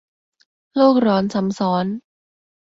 [0.75, 1.85] โลกร้อนซ้ำซ้อน